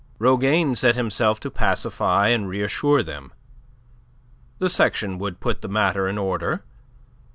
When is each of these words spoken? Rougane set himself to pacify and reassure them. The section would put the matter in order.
Rougane 0.17 0.73
set 0.75 0.95
himself 0.95 1.39
to 1.41 1.51
pacify 1.51 2.29
and 2.29 2.49
reassure 2.49 3.03
them. 3.03 3.33
The 4.57 4.67
section 4.67 5.19
would 5.19 5.39
put 5.39 5.61
the 5.61 5.67
matter 5.69 6.07
in 6.07 6.17
order. 6.17 6.63